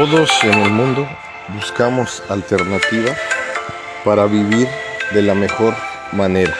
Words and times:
Todos 0.00 0.30
en 0.44 0.54
el 0.54 0.70
mundo 0.70 1.06
buscamos 1.48 2.22
alternativas 2.30 3.18
para 4.02 4.24
vivir 4.24 4.66
de 5.12 5.20
la 5.20 5.34
mejor 5.34 5.74
manera. 6.12 6.54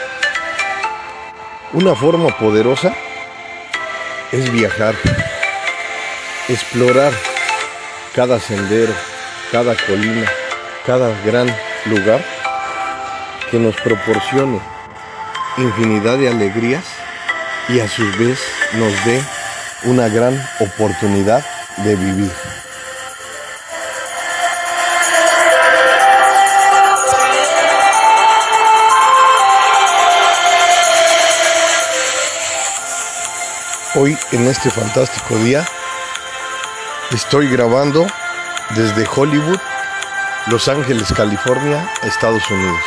Una 1.73 1.95
forma 1.95 2.37
poderosa 2.37 2.93
es 4.31 4.51
viajar, 4.51 4.93
explorar 6.49 7.11
cada 8.13 8.39
sendero, 8.39 8.93
cada 9.51 9.75
colina, 9.87 10.29
cada 10.85 11.09
gran 11.25 11.47
lugar 11.87 12.23
que 13.49 13.57
nos 13.57 13.75
proporcione 13.77 14.61
infinidad 15.57 16.19
de 16.19 16.29
alegrías 16.29 16.85
y 17.69 17.79
a 17.79 17.87
su 17.87 18.03
vez 18.19 18.39
nos 18.73 18.93
dé 19.03 19.19
una 19.85 20.09
gran 20.09 20.39
oportunidad 20.59 21.43
de 21.77 21.95
vivir. 21.95 22.31
Hoy 34.03 34.17
en 34.31 34.47
este 34.47 34.71
fantástico 34.71 35.37
día 35.37 35.63
estoy 37.11 37.47
grabando 37.47 38.07
desde 38.71 39.07
Hollywood, 39.07 39.59
Los 40.47 40.67
Ángeles, 40.67 41.13
California, 41.15 41.87
Estados 42.01 42.41
Unidos. 42.49 42.79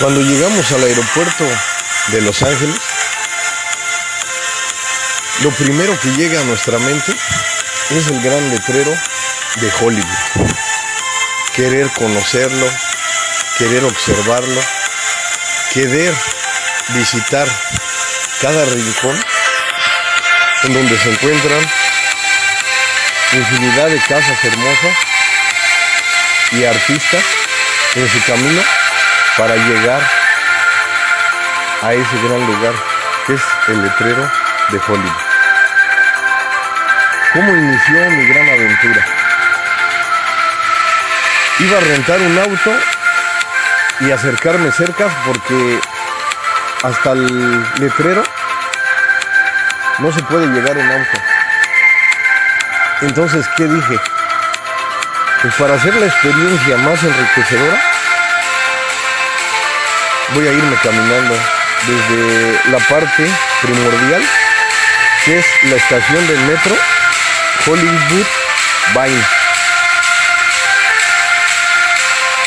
Cuando 0.00 0.20
llegamos 0.22 0.72
al 0.72 0.82
aeropuerto 0.82 1.44
de 2.10 2.20
Los 2.22 2.42
Ángeles, 2.42 2.95
lo 5.42 5.50
primero 5.50 5.98
que 6.00 6.08
llega 6.12 6.40
a 6.40 6.44
nuestra 6.44 6.78
mente 6.78 7.12
es 7.90 8.06
el 8.08 8.22
gran 8.22 8.50
letrero 8.50 8.92
de 9.56 9.72
Hollywood. 9.80 10.52
Querer 11.54 11.90
conocerlo, 11.92 12.66
querer 13.58 13.84
observarlo, 13.84 14.60
querer 15.72 16.14
visitar 16.88 17.46
cada 18.40 18.64
rincón 18.64 19.18
en 20.64 20.74
donde 20.74 20.98
se 20.98 21.10
encuentran 21.10 21.70
infinidad 23.32 23.88
de 23.88 23.98
casas 24.00 24.44
hermosas 24.44 24.96
y 26.52 26.64
artistas 26.64 27.24
en 27.94 28.08
su 28.08 28.24
camino 28.24 28.62
para 29.36 29.56
llegar 29.56 30.10
a 31.82 31.92
ese 31.92 32.22
gran 32.24 32.46
lugar 32.46 32.74
que 33.26 33.34
es 33.34 33.42
el 33.68 33.82
letrero 33.82 34.30
de 34.70 34.78
Hollywood. 34.78 35.25
¿Cómo 37.36 37.54
inició 37.54 38.10
mi 38.12 38.26
gran 38.28 38.48
aventura? 38.48 39.06
Iba 41.58 41.76
a 41.76 41.80
rentar 41.82 42.18
un 42.18 42.38
auto 42.38 42.72
y 44.00 44.10
acercarme 44.10 44.72
cerca 44.72 45.06
porque 45.26 45.78
hasta 46.82 47.12
el 47.12 47.62
letrero 47.78 48.22
no 49.98 50.12
se 50.12 50.22
puede 50.22 50.46
llegar 50.46 50.78
en 50.78 50.90
auto. 50.90 51.18
Entonces, 53.02 53.46
¿qué 53.58 53.64
dije? 53.64 54.00
Pues 55.42 55.54
para 55.56 55.74
hacer 55.74 55.94
la 55.94 56.06
experiencia 56.06 56.78
más 56.78 57.04
enriquecedora, 57.04 57.78
voy 60.32 60.48
a 60.48 60.52
irme 60.52 60.76
caminando 60.82 61.34
desde 61.86 62.70
la 62.70 62.78
parte 62.78 63.30
primordial, 63.60 64.22
que 65.26 65.38
es 65.38 65.46
la 65.64 65.76
estación 65.76 66.26
del 66.28 66.40
metro 66.46 66.95
Hollywood 67.66 68.26
Vine. 68.94 69.24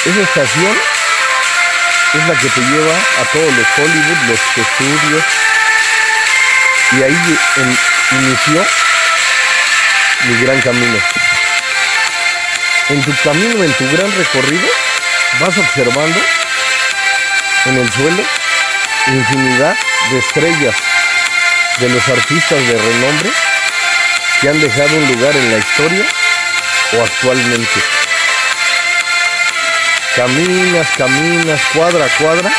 Esa 0.06 0.22
estación 0.22 0.78
es 2.14 2.28
la 2.28 2.36
que 2.36 2.48
te 2.48 2.62
lleva 2.62 2.96
a 2.96 3.26
todos 3.34 3.54
los 3.54 3.68
Hollywood, 3.78 4.18
los 4.30 4.40
estudios, 4.40 5.24
y 6.92 7.04
ahí 7.04 7.38
inició 8.12 8.66
mi 10.24 10.42
gran 10.46 10.62
camino. 10.62 10.98
En 12.88 13.04
tu 13.04 13.14
camino, 13.24 13.64
en 13.64 13.74
tu 13.74 13.92
gran 13.92 14.12
recorrido, 14.16 14.68
vas 15.42 15.58
observando 15.58 16.20
en 17.66 17.78
el 17.78 17.92
suelo 17.92 18.24
infinidad 19.08 19.76
de 20.12 20.20
estrellas 20.20 20.76
de 21.80 21.90
los 21.90 22.08
artistas 22.08 22.68
de 22.68 22.78
renombre 22.78 23.49
que 24.42 24.50
han 24.50 24.60
dejado 24.62 24.96
un 24.96 25.08
lugar 25.08 25.36
en 25.36 25.52
la 25.52 25.58
historia 25.58 26.06
o 26.98 27.04
actualmente. 27.04 27.80
Caminas, 30.16 30.88
caminas, 30.98 31.62
cuadra 31.74 32.06
a 32.06 32.10
cuadra 32.10 32.52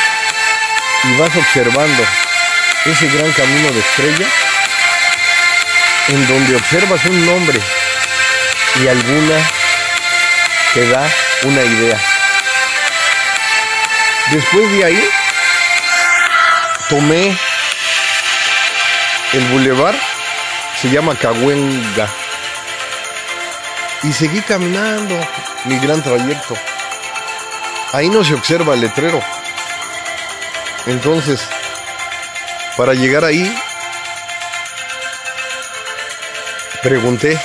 y 1.03 1.17
vas 1.17 1.35
observando 1.35 2.03
ese 2.85 3.07
gran 3.07 3.31
camino 3.31 3.71
de 3.71 3.79
estrellas 3.79 4.31
en 6.07 6.27
donde 6.27 6.55
observas 6.55 7.05
un 7.05 7.25
nombre 7.25 7.59
y 8.81 8.87
alguna 8.87 9.37
te 10.73 10.87
da 10.89 11.09
una 11.43 11.61
idea. 11.63 11.99
Después 14.31 14.71
de 14.71 14.85
ahí, 14.85 15.09
tomé 16.89 17.37
el 19.33 19.43
bulevar, 19.45 19.95
se 20.81 20.89
llama 20.89 21.15
Cahuenga, 21.15 22.07
y 24.01 24.11
seguí 24.13 24.41
caminando 24.41 25.15
mi 25.65 25.77
gran 25.77 26.01
trayecto. 26.01 26.55
Ahí 27.93 28.09
no 28.09 28.23
se 28.23 28.33
observa 28.33 28.73
el 28.73 28.81
letrero. 28.81 29.21
Entonces, 30.87 31.41
para 32.77 32.95
llegar 32.95 33.23
ahí, 33.23 33.55
pregunté, 36.81 37.39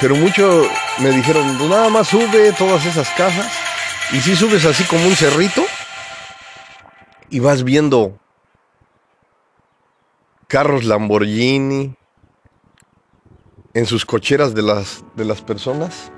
pero 0.00 0.14
muchos 0.14 0.68
me 0.98 1.10
dijeron, 1.10 1.58
"Pues 1.58 1.68
nada 1.68 1.88
más 1.88 2.06
sube 2.06 2.52
todas 2.52 2.84
esas 2.84 3.08
casas 3.10 3.50
y 4.12 4.20
si 4.20 4.36
subes 4.36 4.64
así 4.64 4.84
como 4.84 5.04
un 5.04 5.16
cerrito 5.16 5.66
y 7.28 7.40
vas 7.40 7.64
viendo 7.64 8.20
carros 10.48 10.84
Lamborghini 10.84 11.96
en 13.74 13.86
sus 13.86 14.06
cocheras 14.06 14.54
de 14.54 14.62
las, 14.62 15.04
de 15.14 15.24
las 15.24 15.42
personas, 15.42 16.10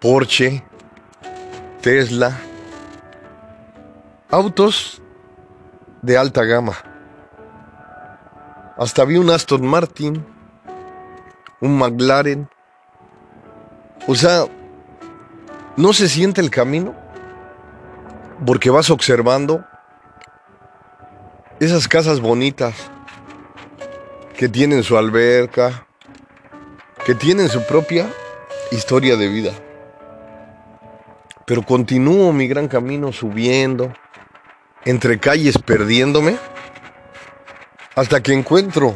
Porsche, 0.00 0.64
Tesla, 1.82 2.40
autos 4.30 5.02
de 6.02 6.16
alta 6.16 6.44
gama. 6.44 6.72
Hasta 8.78 9.04
vi 9.04 9.18
un 9.18 9.28
Aston 9.30 9.66
Martin, 9.66 10.24
un 11.60 11.76
McLaren. 11.76 12.48
O 14.06 14.14
sea, 14.14 14.46
no 15.76 15.92
se 15.92 16.08
siente 16.08 16.40
el 16.40 16.50
camino 16.50 16.94
porque 18.46 18.70
vas 18.70 18.88
observando 18.88 19.66
esas 21.60 21.88
casas 21.88 22.20
bonitas 22.20 22.74
que 24.34 24.48
tienen 24.48 24.82
su 24.82 24.96
alberca, 24.96 25.86
que 27.04 27.14
tienen 27.14 27.50
su 27.50 27.66
propia 27.66 28.08
historia 28.70 29.16
de 29.16 29.28
vida. 29.28 29.52
Pero 31.44 31.62
continúo 31.62 32.32
mi 32.32 32.48
gran 32.48 32.66
camino 32.66 33.12
subiendo, 33.12 33.92
entre 34.86 35.20
calles 35.20 35.58
perdiéndome, 35.58 36.38
hasta 37.94 38.22
que 38.22 38.32
encuentro 38.32 38.94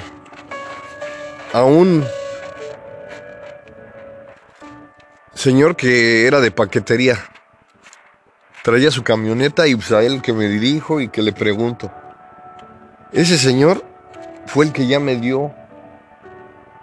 a 1.53 1.65
un 1.65 2.03
señor 5.35 5.77
que 5.77 6.27
era 6.27 6.41
de 6.41 6.51
paquetería. 6.51 7.19
Traía 8.63 8.91
su 8.91 9.03
camioneta 9.03 9.67
y 9.67 9.75
pues 9.75 9.93
a 9.93 10.03
él 10.03 10.23
que 10.23 10.33
me 10.33 10.49
dirijo 10.49 11.03
y 11.03 11.09
que 11.09 11.21
le 11.21 11.35
pregunto. 11.35 11.93
Ese 13.15 13.39
señor 13.39 13.83
fue 14.47 14.67
el 14.67 14.73
que 14.73 14.87
ya 14.87 15.01
me 15.01 15.17
dio 15.17 15.55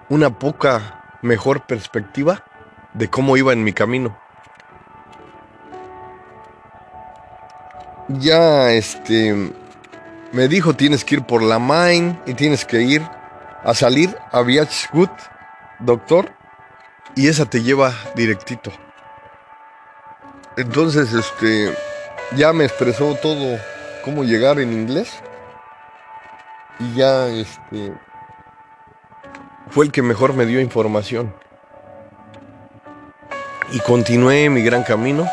una 0.10 0.40
poca 0.40 1.20
mejor 1.22 1.68
perspectiva 1.68 2.44
de 2.94 3.10
cómo 3.10 3.38
iba 3.38 3.54
en 3.54 3.64
mi 3.64 3.74
camino. 3.74 4.18
Ya 8.08 8.72
este 8.72 9.54
me 10.32 10.48
dijo 10.48 10.74
tienes 10.74 11.06
que 11.06 11.16
ir 11.16 11.24
por 11.24 11.44
la 11.44 11.60
mine 11.60 12.20
y 12.26 12.34
tienes 12.34 12.66
que 12.66 12.82
ir 12.82 13.04
a 13.64 13.76
salir 13.76 14.18
a 14.32 14.42
Beachwood 14.42 15.10
doctor, 15.82 16.32
y 17.16 17.28
esa 17.28 17.46
te 17.46 17.62
lleva 17.62 17.94
directito. 18.16 18.72
Entonces, 20.58 21.14
este, 21.14 21.74
ya 22.36 22.54
me 22.54 22.66
expresó 22.66 23.16
todo 23.16 23.58
cómo 24.04 24.24
llegar 24.24 24.60
en 24.60 24.74
inglés. 24.74 25.12
Y 26.82 26.96
ya, 26.96 27.28
este, 27.28 27.94
fue 29.70 29.86
el 29.86 29.92
que 29.92 30.02
mejor 30.02 30.34
me 30.34 30.48
dio 30.48 30.60
información. 30.60 31.32
Y 33.72 33.80
continué 33.82 34.50
mi 34.50 34.64
gran 34.64 34.82
camino, 34.82 35.28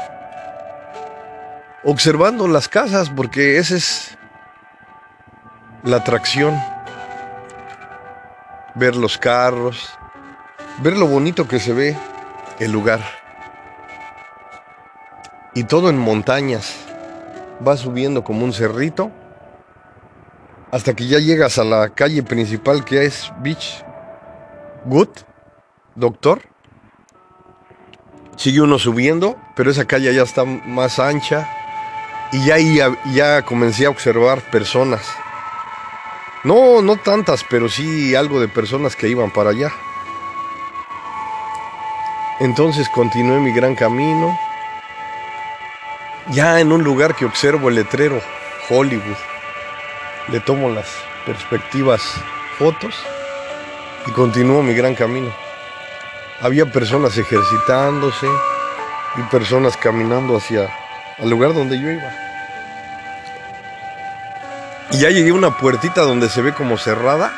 observando 1.85 2.47
las 2.49 2.69
casas, 2.69 3.09
porque 3.09 3.57
esa 3.57 3.77
es 3.77 4.19
la 5.85 5.97
atracción. 5.97 6.55
Ver 8.75 8.95
los 8.95 9.17
carros, 9.17 9.99
ver 10.83 10.97
lo 10.99 11.07
bonito 11.07 11.49
que 11.49 11.59
se 11.59 11.73
ve 11.73 11.97
el 12.59 12.73
lugar. 12.73 13.01
Y 15.55 15.65
todo 15.65 15.89
en 15.89 15.99
montañas. 15.99 16.77
Va 17.67 17.77
subiendo 17.77 18.23
como 18.23 18.45
un 18.45 18.53
cerrito 18.53 19.11
hasta 20.71 20.95
que 20.95 21.07
ya 21.07 21.19
llegas 21.19 21.59
a 21.59 21.65
la 21.65 21.89
calle 21.91 22.23
principal 22.23 22.85
que 22.85 23.05
es 23.05 23.33
Beach 23.41 23.85
Good, 24.85 25.09
Doctor. 25.95 26.43
Sigue 28.37 28.61
uno 28.61 28.79
subiendo, 28.79 29.37
pero 29.57 29.71
esa 29.71 29.87
calle 29.87 30.15
ya 30.15 30.23
está 30.23 30.45
más 30.45 30.99
ancha. 30.99 31.49
Y 32.31 32.45
ya, 32.45 32.59
ya, 32.59 32.97
ya 33.13 33.43
comencé 33.43 33.87
a 33.87 33.91
observar 33.91 34.43
personas. 34.51 35.09
No, 36.45 36.83
no 36.83 36.97
tantas, 36.97 37.45
pero 37.49 37.69
sí 37.69 38.15
algo 38.15 38.41
de 38.41 38.49
personas 38.49 38.95
que 38.95 39.09
iban 39.09 39.31
para 39.31 39.51
allá. 39.51 39.73
Entonces 42.39 42.89
continué 42.89 43.41
mi 43.41 43.53
gran 43.53 43.75
camino. 43.75 44.39
Ya 46.31 46.61
en 46.61 46.71
un 46.71 46.85
lugar 46.85 47.17
que 47.17 47.25
observo 47.25 47.71
el 47.71 47.77
letrero, 47.77 48.21
Hollywood. 48.69 49.28
Le 50.31 50.41
tomo 50.41 50.69
las 50.69 50.87
perspectivas, 51.25 52.03
fotos 52.59 52.95
y 54.07 54.11
continúo 54.11 54.63
mi 54.63 54.75
gran 54.75 54.95
camino. 54.95 55.33
Había 56.43 56.67
personas 56.67 57.17
ejercitándose 57.17 58.27
y 59.17 59.23
personas 59.31 59.77
caminando 59.77 60.37
hacia 60.37 60.69
el 61.19 61.31
lugar 61.31 61.55
donde 61.55 61.81
yo 61.81 61.91
iba. 61.91 62.13
Y 64.91 64.99
ya 64.99 65.11
llegué 65.11 65.31
a 65.31 65.35
una 65.35 65.57
puertita 65.57 66.03
donde 66.03 66.29
se 66.29 66.43
ve 66.43 66.53
como 66.53 66.77
cerrada, 66.77 67.33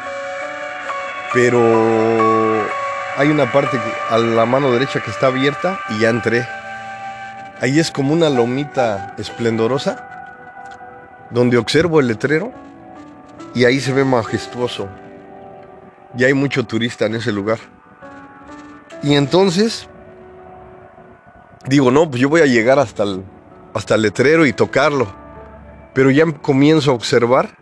pero 1.33 1.61
hay 3.17 3.29
una 3.29 3.53
parte 3.53 3.81
a 4.09 4.19
la 4.19 4.47
mano 4.47 4.73
derecha 4.73 5.01
que 5.01 5.11
está 5.11 5.29
abierta 5.29 5.79
y 5.91 6.01
ya 6.01 6.11
entré. 6.11 6.47
Ahí 7.61 7.79
es 7.79 7.91
como 7.91 8.13
una 8.13 8.31
lomita 8.31 9.15
esplendorosa, 9.17 10.09
donde 11.31 11.57
observo 11.57 12.01
el 12.01 12.09
letrero 12.09 12.53
y 13.55 13.65
ahí 13.65 13.81
se 13.81 13.93
ve 13.93 14.05
majestuoso. 14.05 14.89
Ya 16.15 16.27
hay 16.27 16.35
mucho 16.35 16.65
turista 16.67 17.07
en 17.07 17.15
ese 17.15 17.33
lugar. 17.33 17.59
Y 19.03 19.15
entonces, 19.15 19.89
digo, 21.67 21.91
no, 21.91 22.11
pues 22.11 22.21
yo 22.21 22.29
voy 22.29 22.41
a 22.43 22.47
llegar 22.47 22.79
hasta 22.79 23.05
el, 23.05 23.25
hasta 23.75 23.95
el 23.95 24.03
letrero 24.03 24.47
y 24.47 24.53
tocarlo. 24.53 25.07
Pero 25.95 26.11
ya 26.11 26.31
comienzo 26.33 26.91
a 26.91 26.95
observar 26.95 27.57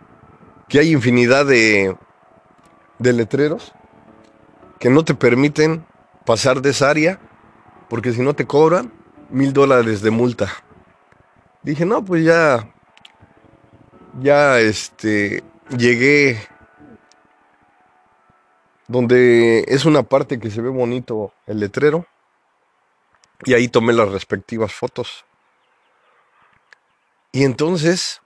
que 0.67 0.79
hay 0.79 0.91
infinidad 0.91 1.45
de, 1.45 1.95
de 2.99 3.13
letreros 3.13 3.73
que 4.79 4.89
no 4.89 5.03
te 5.03 5.13
permiten 5.13 5.85
pasar 6.25 6.61
de 6.61 6.69
esa 6.69 6.89
área, 6.89 7.19
porque 7.89 8.13
si 8.13 8.21
no 8.21 8.33
te 8.33 8.45
cobran 8.45 8.93
mil 9.29 9.51
dólares 9.51 10.01
de 10.01 10.11
multa. 10.11 10.47
Dije, 11.63 11.85
no, 11.85 12.03
pues 12.03 12.23
ya, 12.23 12.71
ya 14.21 14.59
este, 14.59 15.43
llegué 15.77 16.47
donde 18.87 19.65
es 19.67 19.85
una 19.85 20.03
parte 20.03 20.39
que 20.39 20.49
se 20.49 20.61
ve 20.61 20.69
bonito 20.69 21.33
el 21.45 21.59
letrero 21.59 22.07
y 23.45 23.53
ahí 23.53 23.67
tomé 23.67 23.93
las 23.93 24.09
respectivas 24.09 24.73
fotos. 24.73 25.25
Y 27.31 27.43
entonces 27.43 28.21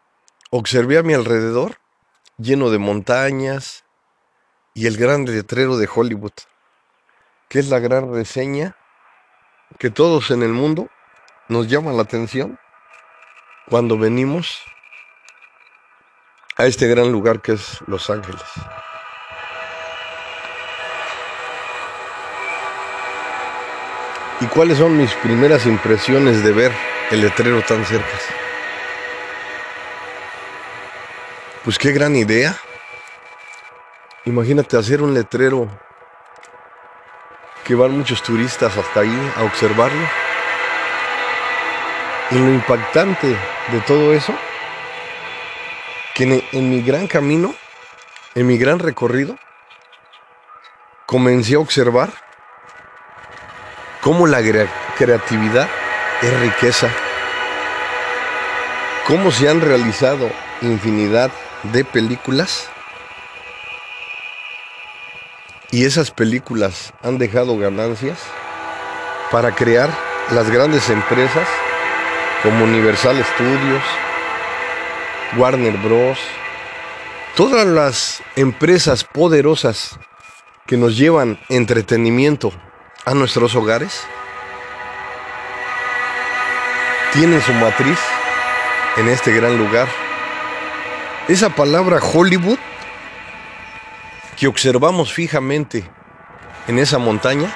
observé 0.50 0.98
a 0.98 1.04
mi 1.04 1.14
alrededor 1.14 1.80
lleno 2.38 2.70
de 2.70 2.78
montañas 2.78 3.84
y 4.74 4.88
el 4.88 4.98
gran 4.98 5.26
letrero 5.26 5.78
de 5.78 5.90
Hollywood, 5.94 6.32
que 7.50 7.60
es 7.60 7.70
la 7.70 7.80
gran 7.80 8.14
reseña 8.14 8.78
que 9.78 9.90
todos 9.90 10.32
en 10.32 10.44
el 10.44 10.54
mundo 10.54 10.90
nos 11.50 11.68
llama 11.68 11.92
la 11.92 12.04
atención 12.04 12.58
cuando 13.70 13.98
venimos 13.98 14.62
a 16.56 16.66
este 16.66 16.88
gran 16.88 17.12
lugar 17.12 17.42
que 17.42 17.54
es 17.54 17.80
Los 17.88 18.10
Ángeles. 18.10 18.42
¿Y 24.42 24.46
cuáles 24.48 24.78
son 24.78 24.98
mis 24.98 25.14
primeras 25.16 25.66
impresiones 25.66 26.44
de 26.44 26.52
ver 26.52 26.72
el 27.12 27.22
letrero 27.22 27.62
tan 27.62 27.86
cerca? 27.86 28.18
Pues 31.64 31.78
qué 31.78 31.92
gran 31.94 32.16
idea. 32.16 32.58
Imagínate 34.26 34.76
hacer 34.76 35.02
un 35.02 35.14
letrero 35.14 35.70
que 37.64 37.74
van 37.74 37.98
muchos 37.98 38.22
turistas 38.22 38.76
hasta 38.76 39.00
ahí 39.00 39.32
a 39.38 39.44
observarlo. 39.44 40.08
Y 42.32 42.36
lo 42.36 42.50
impactante 42.50 43.28
de 43.28 43.80
todo 43.88 44.14
eso, 44.14 44.34
que 46.14 46.44
en, 46.52 46.70
mi 46.70 46.82
gran 46.82 47.08
camino, 47.08 47.54
en 48.36 48.48
mi 48.48 48.58
gran 48.58 48.80
recorrido, 48.80 49.38
comencé 51.06 51.56
a 51.56 51.60
observar 51.60 52.12
cómo 54.02 54.28
la 54.28 54.42
creatividad 54.98 55.68
es 56.22 56.40
riqueza, 56.40 56.90
cómo 59.08 59.32
se 59.32 59.50
han 59.50 59.62
realizado 59.62 60.30
infinidad 60.62 61.32
de 61.64 61.84
películas 61.84 62.70
y 65.72 65.86
esas 65.86 66.12
películas 66.12 66.94
han 67.02 67.18
dejado 67.18 67.58
ganancias 67.58 68.20
para 69.32 69.56
crear 69.56 69.90
las 70.32 70.48
grandes 70.50 70.88
empresas 70.90 71.48
como 72.44 72.66
Universal 72.66 73.16
Studios, 73.34 73.84
Warner 75.38 75.78
Bros., 75.78 76.20
todas 77.36 77.66
las 77.66 78.22
empresas 78.36 79.04
poderosas 79.04 79.98
que 80.68 80.78
nos 80.78 80.98
llevan 80.98 81.40
entretenimiento 81.50 82.52
a 83.06 83.14
nuestros 83.14 83.56
hogares 83.56 84.06
tienen 87.14 87.42
su 87.42 87.54
matriz 87.54 88.00
en 88.98 89.10
este 89.10 89.34
gran 89.34 89.58
lugar. 89.58 89.88
Esa 91.28 91.50
palabra 91.50 92.00
Hollywood 92.00 92.60
que 94.38 94.48
observamos 94.48 95.14
fijamente 95.14 95.84
en 96.68 96.80
esa 96.80 96.98
montaña 96.98 97.54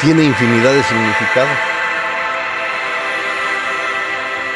tiene 0.00 0.24
infinidad 0.24 0.72
de 0.72 0.82
significado. 0.82 1.48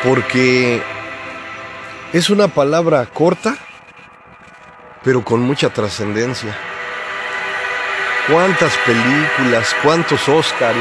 Porque 0.03 0.83
es 2.13 2.29
una 2.29 2.49
palabra 2.49 3.07
corta, 3.07 3.57
pero 5.05 5.25
con 5.25 5.41
mucha 5.41 5.71
trascendencia. 5.71 6.57
¿Cuántas 8.29 8.77
películas, 8.79 9.75
cuántos 9.83 10.29
Oscars 10.29 10.79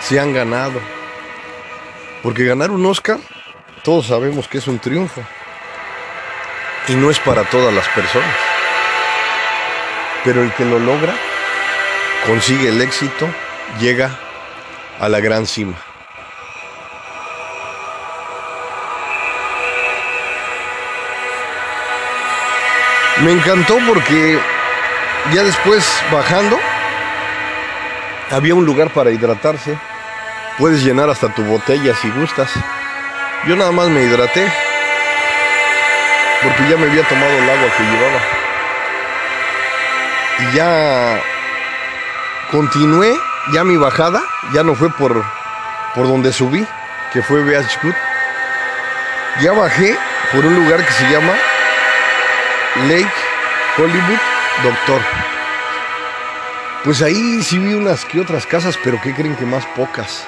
se 0.00 0.18
han 0.18 0.32
ganado? 0.32 0.80
Porque 2.22 2.44
ganar 2.44 2.70
un 2.70 2.84
Oscar, 2.86 3.18
todos 3.82 4.06
sabemos 4.06 4.48
que 4.48 4.58
es 4.58 4.66
un 4.66 4.78
triunfo. 4.78 5.22
Y 6.88 6.94
no 6.94 7.10
es 7.10 7.18
para 7.18 7.44
todas 7.44 7.72
las 7.74 7.88
personas. 7.88 8.36
Pero 10.24 10.42
el 10.42 10.52
que 10.54 10.64
lo 10.64 10.78
logra, 10.78 11.14
consigue 12.26 12.68
el 12.68 12.80
éxito, 12.80 13.28
llega 13.80 14.18
a 14.98 15.08
la 15.08 15.20
gran 15.20 15.46
cima. 15.46 15.76
Me 23.24 23.32
encantó 23.32 23.78
porque 23.88 24.38
ya 25.32 25.42
después 25.44 25.82
bajando, 26.12 26.58
había 28.30 28.54
un 28.54 28.66
lugar 28.66 28.90
para 28.90 29.10
hidratarse. 29.12 29.78
Puedes 30.58 30.84
llenar 30.84 31.08
hasta 31.08 31.34
tu 31.34 31.42
botella 31.42 31.94
si 31.94 32.10
gustas. 32.10 32.50
Yo 33.46 33.56
nada 33.56 33.72
más 33.72 33.88
me 33.88 34.02
hidraté 34.02 34.46
porque 36.42 36.68
ya 36.68 36.76
me 36.76 36.84
había 36.86 37.02
tomado 37.08 37.32
el 37.32 37.48
agua 37.48 37.68
que 37.74 37.82
llevaba. 37.82 38.20
Y 40.40 40.56
ya 40.56 41.22
continué, 42.50 43.18
ya 43.54 43.64
mi 43.64 43.78
bajada, 43.78 44.22
ya 44.52 44.62
no 44.62 44.74
fue 44.74 44.90
por, 44.90 45.24
por 45.94 46.06
donde 46.06 46.30
subí, 46.30 46.66
que 47.10 47.22
fue 47.22 47.42
Beachwood. 47.42 47.94
Ya 49.40 49.52
bajé 49.52 49.96
por 50.30 50.44
un 50.44 50.56
lugar 50.56 50.84
que 50.84 50.92
se 50.92 51.10
llama 51.10 51.32
Lake 52.88 53.12
Hollywood 53.78 54.18
Doctor. 54.62 55.00
Pues 56.84 57.02
ahí 57.02 57.42
sí 57.42 57.58
vi 57.58 57.74
unas 57.74 58.04
que 58.04 58.20
otras 58.20 58.46
casas, 58.46 58.78
pero 58.82 59.00
¿qué 59.02 59.14
creen 59.14 59.36
que 59.36 59.46
más 59.46 59.64
pocas? 59.66 60.26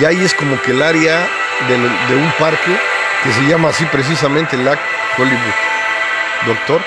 Y 0.00 0.04
ahí 0.04 0.24
es 0.24 0.34
como 0.34 0.60
que 0.62 0.70
el 0.70 0.82
área 0.82 1.26
de, 1.68 1.76
de 1.76 2.16
un 2.20 2.32
parque 2.38 2.76
que 3.22 3.32
se 3.32 3.42
llama 3.48 3.70
así 3.70 3.84
precisamente 3.86 4.56
Lake 4.56 4.80
Hollywood 5.18 5.54
Doctor. 6.46 6.80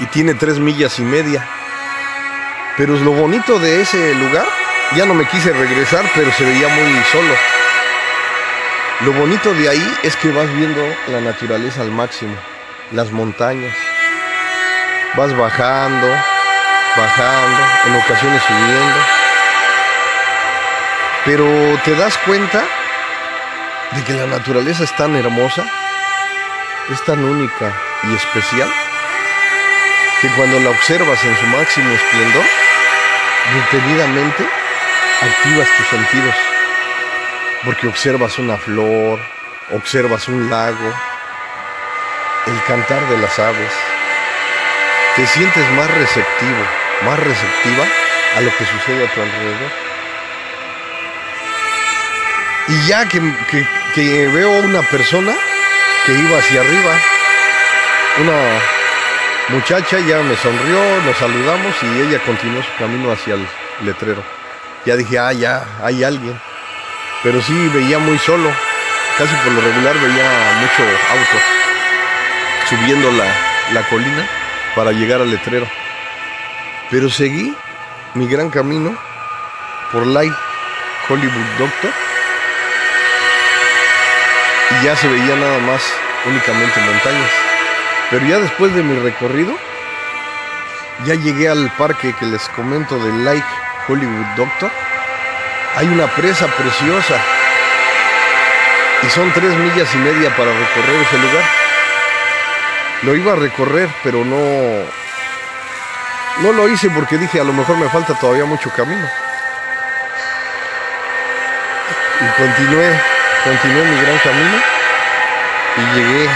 Y 0.00 0.06
tiene 0.06 0.34
tres 0.34 0.58
millas 0.58 0.98
y 0.98 1.02
media. 1.02 1.48
Pero 2.76 2.96
lo 2.96 3.12
bonito 3.12 3.58
de 3.58 3.82
ese 3.82 4.14
lugar, 4.14 4.46
ya 4.96 5.06
no 5.06 5.14
me 5.14 5.26
quise 5.26 5.52
regresar, 5.52 6.04
pero 6.14 6.32
se 6.32 6.44
veía 6.44 6.68
muy 6.68 7.02
solo. 7.12 7.34
Lo 9.02 9.12
bonito 9.12 9.52
de 9.54 9.68
ahí 9.68 9.94
es 10.02 10.16
que 10.16 10.30
vas 10.30 10.52
viendo 10.54 10.80
la 11.08 11.20
naturaleza 11.20 11.82
al 11.82 11.90
máximo, 11.90 12.34
las 12.90 13.10
montañas. 13.10 13.74
Vas 15.14 15.36
bajando, 15.36 16.08
bajando, 16.96 17.62
en 17.86 17.96
ocasiones 17.96 18.42
subiendo. 18.42 18.98
Pero 21.24 21.80
te 21.84 21.94
das 21.94 22.18
cuenta 22.18 22.64
de 23.92 24.04
que 24.04 24.12
la 24.14 24.26
naturaleza 24.26 24.84
es 24.84 24.96
tan 24.96 25.14
hermosa, 25.14 25.64
es 26.90 27.04
tan 27.04 27.24
única 27.24 27.72
y 28.02 28.14
especial, 28.14 28.68
que 30.20 30.28
cuando 30.28 30.58
la 30.60 30.70
observas 30.70 31.22
en 31.24 31.36
su 31.36 31.46
máximo 31.46 31.90
esplendor, 31.92 32.44
detenidamente 33.54 34.44
activas 35.20 35.68
tus 35.76 35.86
sentidos, 35.86 36.34
porque 37.64 37.86
observas 37.86 38.38
una 38.38 38.56
flor, 38.56 39.20
observas 39.72 40.26
un 40.28 40.50
lago, 40.50 40.92
cantar 42.66 43.08
de 43.08 43.18
las 43.18 43.38
aves, 43.38 43.72
te 45.16 45.26
sientes 45.26 45.70
más 45.72 45.90
receptivo, 45.90 46.64
más 47.04 47.18
receptiva 47.18 47.84
a 48.36 48.40
lo 48.40 48.50
que 48.56 48.64
sucede 48.64 49.06
a 49.06 49.14
tu 49.14 49.20
alrededor. 49.20 49.70
Y 52.68 52.86
ya 52.86 53.08
que, 53.08 53.20
que, 53.50 53.66
que 53.94 54.28
veo 54.28 54.50
una 54.50 54.82
persona 54.82 55.32
que 56.06 56.12
iba 56.12 56.38
hacia 56.38 56.60
arriba, 56.60 56.98
una 58.20 59.56
muchacha 59.56 59.98
ya 60.00 60.20
me 60.22 60.36
sonrió, 60.36 61.02
nos 61.04 61.16
saludamos 61.16 61.74
y 61.82 62.00
ella 62.02 62.20
continuó 62.24 62.62
su 62.62 62.74
camino 62.78 63.12
hacia 63.12 63.34
el 63.34 63.46
letrero. 63.84 64.22
Ya 64.86 64.96
dije, 64.96 65.18
ah, 65.18 65.32
ya, 65.32 65.64
hay 65.82 66.04
alguien. 66.04 66.40
Pero 67.22 67.40
sí 67.42 67.52
veía 67.74 67.98
muy 67.98 68.18
solo, 68.18 68.50
casi 69.18 69.34
por 69.36 69.52
lo 69.52 69.60
regular 69.60 69.94
veía 69.94 70.58
mucho 70.60 70.82
auto 71.10 71.61
subiendo 72.72 73.10
la, 73.12 73.82
colina 73.88 74.26
para 74.74 74.92
llegar 74.92 75.20
al 75.20 75.30
letrero. 75.30 75.66
Pero 76.90 77.10
seguí 77.10 77.54
mi 78.14 78.26
gran 78.26 78.50
camino 78.50 78.96
por 79.92 80.06
Light 80.06 80.32
Hollywood 81.08 81.58
Doctor 81.58 81.90
y 84.70 84.84
ya 84.84 84.96
se 84.96 85.08
veía 85.08 85.36
nada 85.36 85.58
más 85.58 85.82
únicamente 86.26 86.80
montañas. 86.80 87.30
Pero 88.10 88.26
ya 88.26 88.38
después 88.38 88.74
de 88.74 88.82
mi 88.82 88.98
recorrido, 89.00 89.54
ya 91.04 91.14
llegué 91.14 91.48
al 91.48 91.70
parque 91.76 92.14
que 92.18 92.26
les 92.26 92.48
comento 92.50 92.98
del 92.98 93.24
Lake 93.24 93.44
Hollywood 93.88 94.26
Doctor. 94.36 94.70
Hay 95.76 95.86
una 95.88 96.06
presa 96.06 96.46
preciosa 96.46 97.20
y 99.02 99.10
son 99.10 99.30
tres 99.32 99.54
millas 99.56 99.94
y 99.94 99.98
media 99.98 100.34
para 100.36 100.52
recorrer 100.52 101.02
ese 101.02 101.18
lugar. 101.18 101.61
Lo 103.02 103.16
iba 103.16 103.32
a 103.32 103.36
recorrer, 103.36 103.88
pero 104.04 104.24
no, 104.24 104.36
no 106.40 106.52
lo 106.52 106.68
hice 106.68 106.88
porque 106.90 107.18
dije 107.18 107.40
a 107.40 107.44
lo 107.44 107.52
mejor 107.52 107.76
me 107.76 107.88
falta 107.88 108.14
todavía 108.14 108.44
mucho 108.44 108.70
camino. 108.70 109.08
Y 112.20 112.40
continué, 112.40 113.00
continué 113.42 113.84
mi 113.84 114.00
gran 114.00 114.18
camino 114.18 114.56
y 115.76 115.96
llegué 115.96 116.28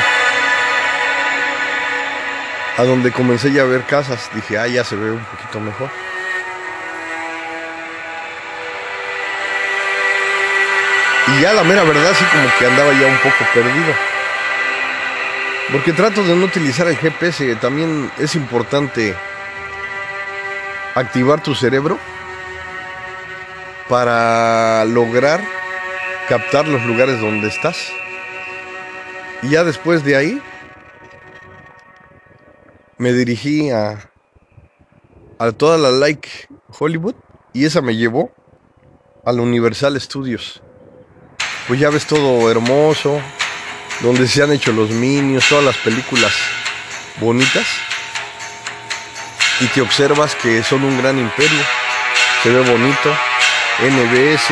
a 2.78 2.82
donde 2.82 3.12
comencé 3.12 3.52
ya 3.52 3.62
a 3.62 3.66
ver 3.66 3.84
casas. 3.84 4.28
Dije, 4.34 4.58
ah, 4.58 4.66
ya 4.66 4.82
se 4.82 4.96
ve 4.96 5.12
un 5.12 5.24
poquito 5.24 5.60
mejor. 5.60 5.88
Y 11.28 11.40
ya 11.40 11.52
la 11.52 11.62
mera 11.62 11.84
verdad, 11.84 12.12
sí 12.18 12.24
como 12.24 12.48
que 12.58 12.66
andaba 12.66 12.92
ya 12.92 13.06
un 13.06 13.18
poco 13.18 13.44
perdido. 13.54 14.15
Porque 15.72 15.92
trato 15.92 16.22
de 16.22 16.36
no 16.36 16.44
utilizar 16.44 16.86
el 16.86 16.96
GPS. 16.96 17.56
También 17.56 18.10
es 18.18 18.34
importante 18.34 19.14
activar 20.94 21.42
tu 21.42 21.54
cerebro 21.54 21.98
para 23.88 24.84
lograr 24.84 25.40
captar 26.28 26.66
los 26.68 26.84
lugares 26.84 27.20
donde 27.20 27.48
estás. 27.48 27.92
Y 29.42 29.50
ya 29.50 29.64
después 29.64 30.04
de 30.04 30.16
ahí 30.16 30.42
me 32.98 33.12
dirigí 33.12 33.70
a, 33.70 34.10
a 35.38 35.52
toda 35.52 35.78
la 35.78 35.90
Like 35.90 36.48
Hollywood 36.78 37.14
y 37.52 37.64
esa 37.64 37.82
me 37.82 37.96
llevó 37.96 38.32
al 39.24 39.40
Universal 39.40 40.00
Studios. 40.00 40.62
Pues 41.68 41.80
ya 41.80 41.90
ves 41.90 42.06
todo 42.06 42.50
hermoso, 42.50 43.20
donde 44.00 44.28
se 44.28 44.42
han 44.42 44.52
hecho 44.52 44.72
los 44.72 44.90
Minions, 44.90 45.48
todas 45.48 45.64
las 45.64 45.76
películas 45.78 46.32
bonitas. 47.20 47.66
Y 49.60 49.66
te 49.66 49.80
observas 49.80 50.34
que 50.34 50.62
son 50.62 50.84
un 50.84 50.98
gran 50.98 51.18
imperio. 51.18 51.60
Se 52.42 52.50
ve 52.50 52.60
bonito. 52.60 53.16
NBS. 53.78 54.48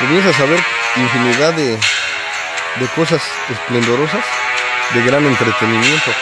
Comienzas 0.00 0.40
a 0.40 0.44
ver 0.44 0.60
infinidad 0.96 1.52
de, 1.54 1.72
de 1.72 2.86
cosas 2.94 3.22
esplendorosas, 3.50 4.24
de 4.94 5.02
gran 5.02 5.24
entretenimiento. 5.24 6.12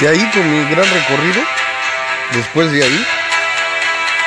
De 0.00 0.08
ahí 0.08 0.30
con 0.30 0.48
mi 0.48 0.64
gran 0.70 0.88
recorrido, 0.88 1.42
después 2.30 2.70
de 2.70 2.84
ahí, 2.84 3.06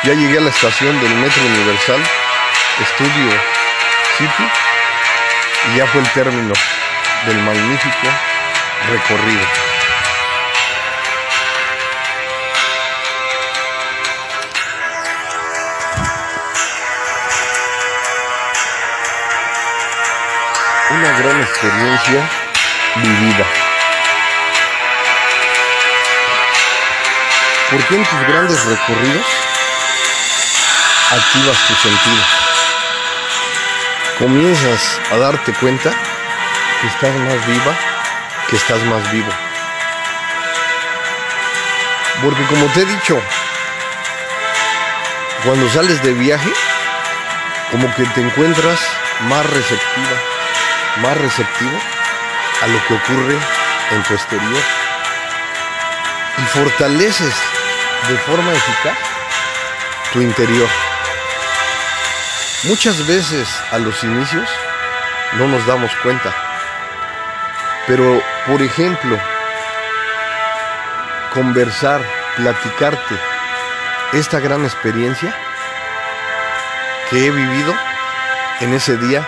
ya 0.04 0.14
llegué 0.14 0.38
a 0.38 0.42
la 0.42 0.50
estación 0.50 1.00
del 1.00 1.16
Metro 1.16 1.46
Universal, 1.46 2.04
Estudio 2.82 3.32
City, 4.18 4.52
y 5.72 5.78
ya 5.78 5.88
fue 5.88 6.02
el 6.02 6.10
término 6.10 6.54
del 7.26 7.38
magnífico 7.38 8.08
recorrido. 8.92 9.46
Una 20.90 21.18
gran 21.18 21.42
experiencia 21.42 22.30
vivida. 22.98 23.71
Porque 27.72 27.96
en 27.96 28.04
tus 28.04 28.28
grandes 28.28 28.66
recorridos 28.66 29.26
activas 31.10 31.58
tus 31.68 31.78
sentidos. 31.80 32.26
Comienzas 34.20 35.00
a 35.10 35.18
darte 35.18 35.54
cuenta 35.54 35.90
que 36.82 36.88
estás 36.88 37.16
más 37.16 37.48
viva, 37.48 37.74
que 38.50 38.58
estás 38.58 38.84
más 38.84 39.10
vivo. 39.14 39.32
Porque 42.22 42.44
como 42.48 42.66
te 42.74 42.82
he 42.82 42.86
dicho, 42.86 43.22
cuando 45.46 45.70
sales 45.70 46.04
de 46.04 46.12
viaje, 46.14 46.52
como 47.72 47.88
que 47.96 48.04
te 48.04 48.20
encuentras 48.20 48.82
más 49.30 49.46
receptiva, 49.46 50.18
más 50.98 51.18
receptivo 51.18 51.80
a 52.62 52.68
lo 52.68 52.86
que 52.86 52.94
ocurre 52.96 53.38
en 53.92 54.04
tu 54.04 54.14
exterior. 54.14 54.64
Y 56.38 56.42
fortaleces 56.58 57.34
de 58.08 58.18
forma 58.18 58.52
eficaz 58.52 58.98
tu 60.12 60.22
interior. 60.22 60.68
Muchas 62.64 63.08
veces 63.08 63.48
a 63.72 63.78
los 63.78 64.04
inicios 64.04 64.50
no 65.34 65.48
nos 65.48 65.66
damos 65.66 65.92
cuenta. 66.04 66.34
Pero, 67.88 68.22
por 68.48 68.62
ejemplo, 68.62 69.18
conversar, 71.34 72.02
platicarte 72.36 73.16
esta 74.14 74.40
gran 74.40 74.64
experiencia 74.64 75.34
que 77.10 77.26
he 77.26 77.32
vivido 77.32 77.74
en 78.60 78.74
ese 78.74 78.98
día 78.98 79.28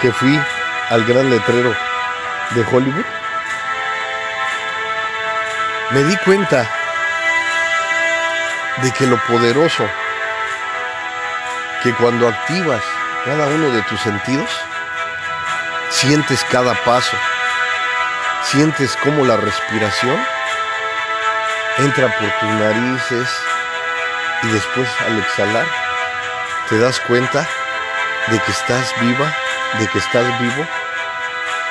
que 0.00 0.12
fui 0.12 0.38
al 0.90 1.04
gran 1.04 1.30
letrero 1.30 1.74
de 2.50 2.62
Hollywood. 2.70 3.06
Me 5.90 6.04
di 6.04 6.16
cuenta 6.18 6.81
de 8.78 8.90
que 8.92 9.06
lo 9.06 9.18
poderoso 9.26 9.86
que 11.82 11.92
cuando 11.94 12.28
activas 12.28 12.82
cada 13.24 13.46
uno 13.46 13.70
de 13.70 13.82
tus 13.82 14.00
sentidos, 14.00 14.48
sientes 15.90 16.44
cada 16.50 16.74
paso, 16.84 17.16
sientes 18.44 18.96
cómo 19.02 19.24
la 19.24 19.36
respiración 19.36 20.16
entra 21.78 22.06
por 22.18 22.30
tus 22.40 22.48
narices 22.48 23.28
y 24.42 24.48
después 24.48 24.88
al 25.06 25.18
exhalar 25.18 25.66
te 26.68 26.78
das 26.78 27.00
cuenta 27.00 27.46
de 28.28 28.38
que 28.38 28.52
estás 28.52 28.92
viva, 29.00 29.32
de 29.78 29.88
que 29.88 29.98
estás 29.98 30.40
vivo 30.40 30.66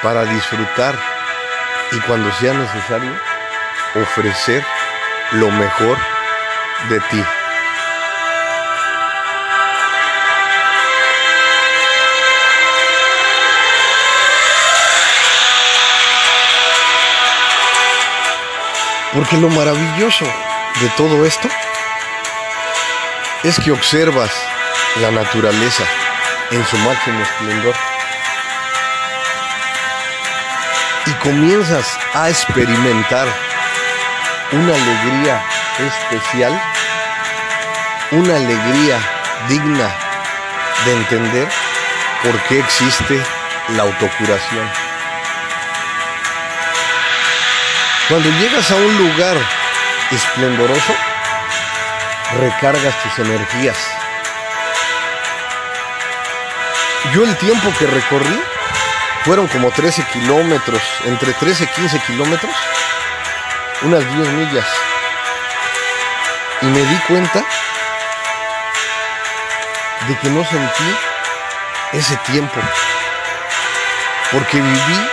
para 0.03 0.25
disfrutar 0.25 0.95
y 1.91 1.99
cuando 2.01 2.31
sea 2.33 2.53
necesario 2.53 3.11
ofrecer 3.95 4.63
lo 5.31 5.49
mejor 5.51 5.97
de 6.89 6.99
ti. 6.99 7.23
Porque 19.13 19.37
lo 19.37 19.49
maravilloso 19.49 20.25
de 20.25 20.89
todo 20.95 21.25
esto 21.25 21.49
es 23.43 23.59
que 23.59 23.71
observas 23.71 24.31
la 25.01 25.11
naturaleza 25.11 25.83
en 26.51 26.65
su 26.65 26.77
máximo 26.77 27.21
esplendor 27.21 27.75
y 31.05 31.11
comienzas 31.13 31.97
a 32.13 32.29
experimentar 32.29 33.27
una 34.53 34.73
alegría 34.73 35.43
especial, 35.79 36.61
una 38.11 38.35
alegría 38.35 38.99
digna 39.47 39.89
de 40.85 40.93
entender 40.93 41.47
por 42.23 42.39
qué 42.43 42.59
existe 42.59 43.21
la 43.69 43.83
autocuración. 43.83 44.69
Cuando 48.09 48.29
llegas 48.29 48.69
a 48.71 48.75
un 48.75 48.97
lugar 48.97 49.37
esplendoroso, 50.11 50.93
recargas 52.39 52.95
tus 53.03 53.19
energías. 53.19 53.77
Yo 57.13 57.23
el 57.23 57.35
tiempo 57.37 57.71
que 57.79 57.87
recorrí 57.87 58.41
fueron 59.23 59.47
como 59.47 59.71
13 59.71 60.03
kilómetros, 60.13 60.81
entre 61.05 61.33
13 61.33 61.63
y 61.63 61.67
15 61.67 61.99
kilómetros, 61.99 62.55
unas 63.83 63.99
10 64.15 64.27
millas. 64.29 64.65
Y 66.63 66.65
me 66.67 66.79
di 66.79 66.95
cuenta 67.07 67.43
de 70.07 70.17
que 70.19 70.29
no 70.29 70.45
sentí 70.45 70.95
ese 71.93 72.15
tiempo, 72.17 72.59
porque 74.31 74.61
viví 74.61 75.09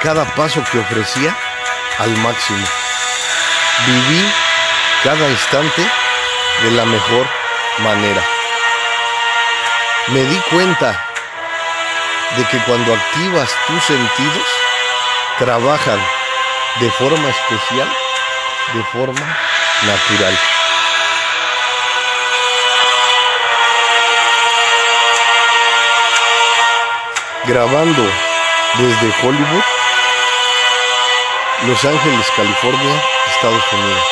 cada 0.00 0.24
paso 0.36 0.62
que 0.70 0.78
ofrecía 0.78 1.36
al 1.98 2.10
máximo. 2.18 2.64
Viví 3.86 4.32
cada 5.02 5.28
instante 5.28 5.82
de 6.62 6.70
la 6.70 6.84
mejor 6.84 7.26
manera. 7.78 8.22
Me 10.08 10.22
di 10.22 10.36
cuenta 10.50 11.04
de 12.36 12.44
que 12.44 12.58
cuando 12.58 12.94
activas 12.94 13.50
tus 13.66 13.82
sentidos, 13.84 14.46
trabajan 15.38 16.00
de 16.80 16.90
forma 16.92 17.28
especial, 17.28 17.88
de 18.74 18.82
forma 18.84 19.38
natural. 19.82 20.51
Grabando 27.44 28.02
desde 28.78 29.14
Hollywood, 29.20 29.64
Los 31.66 31.84
Ángeles, 31.84 32.26
California, 32.36 33.02
Estados 33.34 33.64
Unidos. 33.72 34.02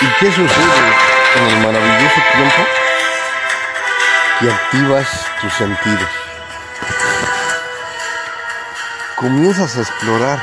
¿Y 0.00 0.06
qué 0.18 0.32
sucede 0.32 0.48
en 1.36 1.46
el 1.46 1.56
maravilloso 1.58 2.20
tiempo 2.34 2.66
que 4.40 4.50
activas 4.50 5.26
tus 5.40 5.52
sentidos? 5.52 6.25
Comienzas 9.16 9.78
a 9.78 9.80
explorar 9.80 10.38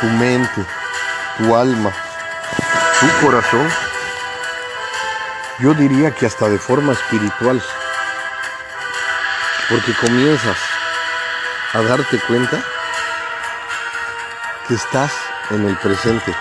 tu 0.00 0.06
mente, 0.06 0.64
tu 1.38 1.54
alma, 1.54 1.92
tu 2.98 3.24
corazón. 3.24 3.70
Yo 5.60 5.74
diría 5.74 6.10
que 6.10 6.26
hasta 6.26 6.48
de 6.48 6.58
forma 6.58 6.92
espiritual. 6.92 7.62
Porque 9.68 9.94
comienzas 9.94 10.58
a 11.72 11.82
darte 11.82 12.18
cuenta 12.26 12.60
que 14.66 14.74
estás 14.74 15.12
en 15.50 15.68
el 15.68 15.76
presente. 15.76 16.34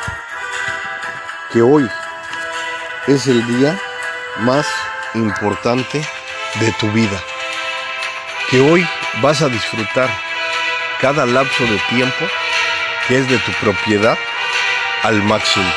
Que 1.53 1.61
hoy 1.61 1.87
es 3.05 3.27
el 3.27 3.45
día 3.45 3.79
más 4.39 4.65
importante 5.13 6.03
de 6.59 6.71
tu 6.79 6.91
vida. 6.93 7.21
Que 8.49 8.59
hoy 8.59 8.89
vas 9.21 9.43
a 9.43 9.49
disfrutar 9.49 10.28
cada 10.99 11.25
lapso 11.25 11.63
de 11.63 11.77
tiempo 11.89 12.25
que 13.07 13.17
es 13.17 13.29
de 13.29 13.37
tu 13.39 13.51
propiedad 13.53 14.17
al 15.03 15.21
máximo. 15.23 15.71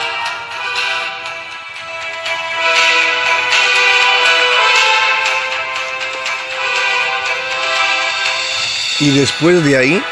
Y 9.00 9.10
después 9.10 9.64
de 9.64 9.76
ahí 9.76 10.02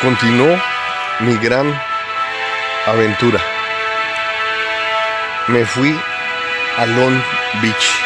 continuó 0.00 0.60
mi 1.20 1.36
gran 1.36 1.80
aventura 2.86 3.40
me 5.48 5.64
fui 5.66 5.98
a 6.78 6.86
Long 6.86 7.20
Beach. 7.60 8.01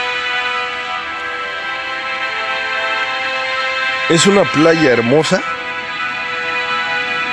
Es 4.09 4.27
una 4.29 4.45
playa 4.45 4.93
hermosa 4.93 5.43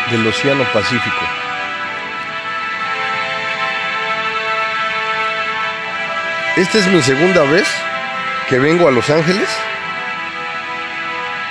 del 0.10 0.26
Océano 0.26 0.64
Pacífico. 0.74 1.22
Esta 6.58 6.78
es 6.80 6.88
mi 6.88 7.02
segunda 7.04 7.44
vez 7.44 7.68
que 8.50 8.58
vengo 8.58 8.88
a 8.88 8.92
Los 8.92 9.10
Ángeles, 9.12 9.50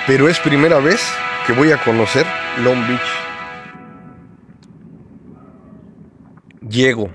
pero 0.07 0.27
es 0.27 0.39
primera 0.39 0.79
vez 0.79 1.01
que 1.47 1.53
voy 1.53 1.71
a 1.71 1.81
conocer 1.81 2.25
Long 2.57 2.85
Beach. 2.85 3.01
Llego 6.69 7.09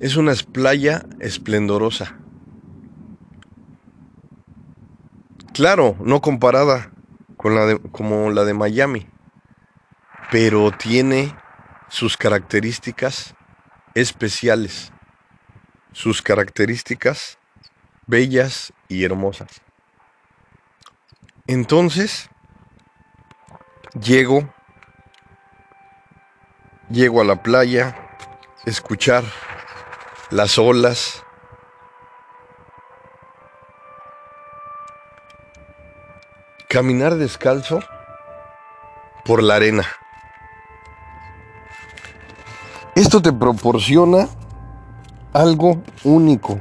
es 0.00 0.16
una 0.16 0.32
playa 0.50 1.04
esplendorosa. 1.20 2.21
Claro, 5.54 5.96
no 6.00 6.22
comparada 6.22 6.90
con 7.36 7.54
la 7.54 7.66
de, 7.66 7.78
como 7.78 8.30
la 8.30 8.44
de 8.44 8.54
Miami, 8.54 9.06
pero 10.30 10.70
tiene 10.70 11.36
sus 11.88 12.16
características 12.16 13.34
especiales, 13.94 14.92
sus 15.92 16.22
características 16.22 17.38
bellas 18.06 18.72
y 18.88 19.04
hermosas. 19.04 19.60
Entonces, 21.46 22.30
llego, 24.00 24.48
llego 26.88 27.20
a 27.20 27.24
la 27.24 27.42
playa, 27.42 27.94
escuchar 28.64 29.24
las 30.30 30.56
olas. 30.58 31.22
Caminar 36.72 37.16
descalzo 37.16 37.80
por 39.26 39.42
la 39.42 39.56
arena. 39.56 39.84
Esto 42.94 43.20
te 43.20 43.30
proporciona 43.30 44.26
algo 45.34 45.82
único, 46.02 46.58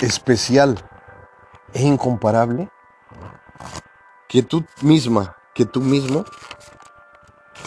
especial 0.00 0.82
e 1.74 1.82
incomparable 1.82 2.70
que 4.26 4.42
tú 4.42 4.64
misma, 4.80 5.36
que 5.52 5.66
tú 5.66 5.82
mismo 5.82 6.24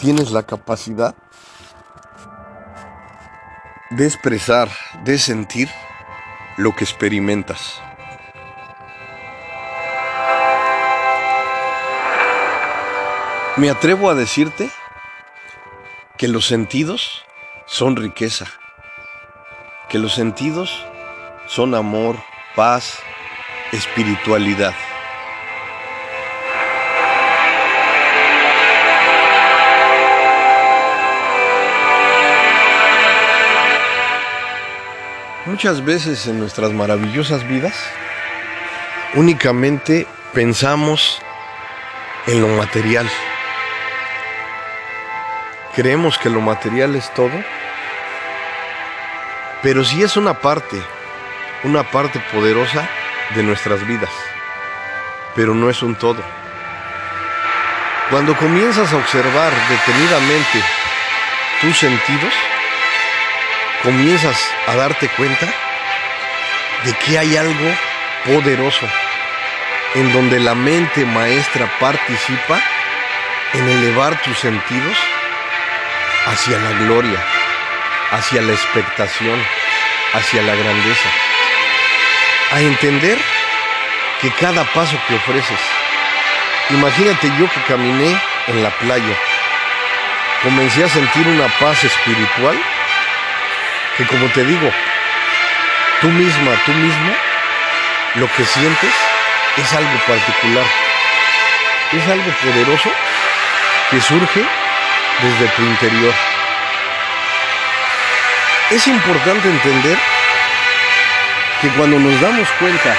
tienes 0.00 0.32
la 0.32 0.42
capacidad 0.42 1.14
de 3.90 4.06
expresar, 4.06 4.68
de 5.04 5.20
sentir 5.20 5.68
lo 6.56 6.74
que 6.74 6.82
experimentas. 6.82 7.80
Me 13.60 13.68
atrevo 13.68 14.08
a 14.08 14.14
decirte 14.14 14.70
que 16.16 16.28
los 16.28 16.46
sentidos 16.46 17.26
son 17.66 17.94
riqueza, 17.94 18.46
que 19.90 19.98
los 19.98 20.14
sentidos 20.14 20.82
son 21.46 21.74
amor, 21.74 22.16
paz, 22.56 23.00
espiritualidad. 23.70 24.72
Muchas 35.44 35.84
veces 35.84 36.26
en 36.28 36.38
nuestras 36.38 36.72
maravillosas 36.72 37.46
vidas 37.46 37.74
únicamente 39.12 40.06
pensamos 40.32 41.20
en 42.26 42.40
lo 42.40 42.48
material. 42.48 43.06
Creemos 45.74 46.18
que 46.18 46.28
lo 46.28 46.40
material 46.40 46.96
es 46.96 47.14
todo, 47.14 47.30
pero 49.62 49.84
sí 49.84 50.02
es 50.02 50.16
una 50.16 50.34
parte, 50.34 50.82
una 51.62 51.84
parte 51.84 52.18
poderosa 52.32 52.88
de 53.36 53.44
nuestras 53.44 53.86
vidas, 53.86 54.10
pero 55.36 55.54
no 55.54 55.70
es 55.70 55.80
un 55.82 55.94
todo. 55.94 56.24
Cuando 58.10 58.36
comienzas 58.36 58.92
a 58.92 58.96
observar 58.96 59.52
detenidamente 59.68 60.60
tus 61.60 61.78
sentidos, 61.78 62.34
comienzas 63.84 64.50
a 64.66 64.74
darte 64.74 65.08
cuenta 65.10 65.46
de 66.84 66.92
que 66.94 67.16
hay 67.16 67.36
algo 67.36 67.70
poderoso 68.24 68.88
en 69.94 70.12
donde 70.12 70.40
la 70.40 70.56
mente 70.56 71.04
maestra 71.04 71.70
participa 71.78 72.60
en 73.52 73.68
elevar 73.68 74.20
tus 74.22 74.36
sentidos 74.36 74.96
hacia 76.26 76.58
la 76.58 76.70
gloria, 76.84 77.18
hacia 78.12 78.42
la 78.42 78.52
expectación, 78.52 79.40
hacia 80.12 80.42
la 80.42 80.54
grandeza. 80.54 81.08
A 82.52 82.60
entender 82.60 83.18
que 84.20 84.30
cada 84.32 84.64
paso 84.72 84.98
que 85.08 85.14
ofreces, 85.14 85.60
imagínate 86.70 87.30
yo 87.38 87.48
que 87.50 87.62
caminé 87.68 88.20
en 88.48 88.62
la 88.62 88.70
playa, 88.70 89.16
comencé 90.42 90.84
a 90.84 90.88
sentir 90.88 91.26
una 91.26 91.48
paz 91.58 91.84
espiritual 91.84 92.58
que 93.96 94.06
como 94.06 94.26
te 94.28 94.44
digo, 94.44 94.70
tú 96.00 96.08
misma, 96.08 96.52
tú 96.64 96.72
mismo, 96.72 97.14
lo 98.14 98.26
que 98.32 98.44
sientes 98.44 98.94
es 99.56 99.72
algo 99.72 99.98
particular, 100.06 100.64
es 101.92 102.08
algo 102.08 102.30
poderoso 102.42 102.90
que 103.90 104.00
surge 104.00 104.59
desde 105.22 105.48
tu 105.54 105.62
interior. 105.62 106.14
Es 108.70 108.86
importante 108.86 109.48
entender 109.48 109.98
que 111.60 111.68
cuando 111.70 111.98
nos 111.98 112.20
damos 112.20 112.48
cuenta 112.58 112.96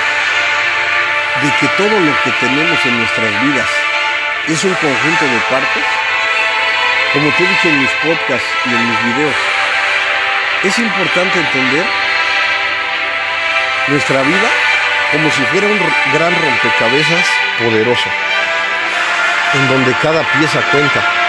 de 1.41 1.49
que 1.59 1.67
todo 1.77 1.99
lo 1.99 2.23
que 2.23 2.31
tenemos 2.39 2.85
en 2.85 2.97
nuestras 2.99 3.41
vidas 3.41 3.69
es 4.47 4.63
un 4.63 4.73
conjunto 4.73 5.25
de 5.25 5.39
partes, 5.49 5.85
como 7.13 7.29
te 7.31 7.43
he 7.43 7.47
dicho 7.47 7.67
en 7.69 7.81
mis 7.81 7.91
podcasts 8.03 8.49
y 8.65 8.69
en 8.69 8.89
mis 8.89 9.03
videos, 9.05 9.35
es 10.63 10.77
importante 10.77 11.39
entender 11.39 11.85
nuestra 13.87 14.21
vida 14.21 14.49
como 15.11 15.29
si 15.31 15.43
fuera 15.45 15.67
un 15.67 15.79
gran 16.13 16.33
rompecabezas 16.33 17.27
poderoso, 17.59 18.09
en 19.53 19.67
donde 19.67 19.93
cada 20.01 20.21
pieza 20.33 20.61
cuenta. 20.71 21.20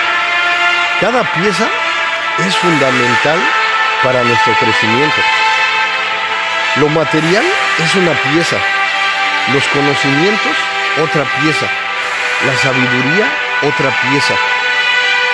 Cada 1.03 1.25
pieza 1.33 1.69
es 2.47 2.57
fundamental 2.59 3.37
para 4.05 4.23
nuestro 4.23 4.53
crecimiento. 4.55 5.21
Lo 6.77 6.89
material 6.91 7.45
es 7.79 7.95
una 7.97 8.13
pieza, 8.13 8.57
los 9.53 9.67
conocimientos 9.67 10.57
otra 11.03 11.25
pieza, 11.41 11.67
la 12.47 12.57
sabiduría 12.57 13.27
otra 13.63 13.91
pieza, 14.03 14.35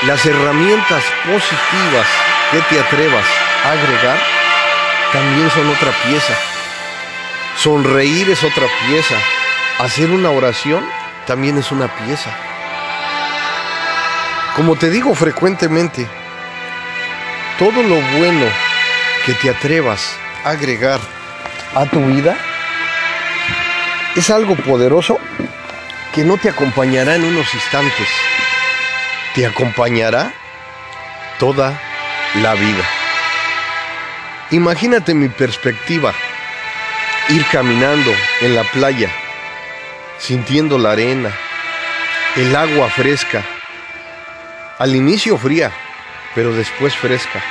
las 0.07 0.24
herramientas 0.24 1.04
positivas 1.26 2.07
que 2.50 2.61
te 2.62 2.81
atrevas 2.81 3.26
a 3.66 3.72
agregar 3.72 4.18
también 5.12 5.50
son 5.50 5.68
otra 5.68 5.92
pieza. 6.07 6.33
Sonreír 7.59 8.31
es 8.31 8.42
otra 8.42 8.64
pieza. 8.87 9.16
Hacer 9.81 10.09
una 10.09 10.31
oración 10.31 10.83
también 11.26 11.59
es 11.59 11.70
una 11.70 11.88
pieza. 11.88 12.47
Como 14.59 14.75
te 14.75 14.90
digo 14.90 15.14
frecuentemente, 15.14 16.05
todo 17.61 17.81
lo 17.81 17.94
bueno 18.18 18.44
que 19.25 19.33
te 19.35 19.51
atrevas 19.51 20.16
a 20.44 20.51
agregar 20.51 20.99
a 21.77 21.87
tu 21.87 22.05
vida 22.05 22.37
es 24.16 24.29
algo 24.31 24.57
poderoso 24.57 25.21
que 26.12 26.25
no 26.25 26.38
te 26.38 26.49
acompañará 26.49 27.14
en 27.14 27.23
unos 27.23 27.55
instantes, 27.55 28.09
te 29.37 29.47
acompañará 29.47 30.33
toda 31.38 31.81
la 32.42 32.55
vida. 32.55 32.85
Imagínate 34.51 35.14
mi 35.14 35.29
perspectiva 35.29 36.12
ir 37.29 37.47
caminando 37.53 38.11
en 38.40 38.57
la 38.57 38.64
playa, 38.64 39.09
sintiendo 40.18 40.79
la 40.79 40.90
arena, 40.90 41.31
el 42.35 42.57
agua 42.57 42.90
fresca, 42.90 43.44
al 44.79 44.95
inicio 44.95 45.37
fría, 45.37 45.73
pero 46.35 46.53
después 46.53 46.95
fresca. 46.97 47.43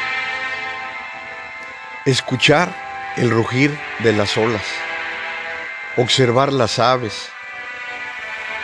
Escuchar 2.06 2.74
el 3.18 3.30
rugir 3.30 3.78
de 4.00 4.14
las 4.14 4.38
olas, 4.38 4.64
observar 5.98 6.54
las 6.54 6.80
aves, 6.80 7.30